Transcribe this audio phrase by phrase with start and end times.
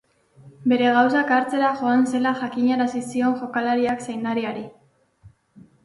[0.71, 4.69] Bere gauzak hartzera joan zela jakinarazi zion jokalariak zaindariari.